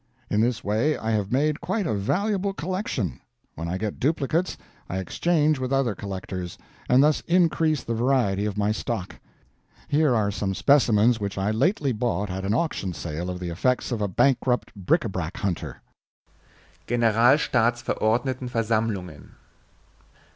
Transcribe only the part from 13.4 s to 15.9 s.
effects of a bankrupt bric a brac hunter: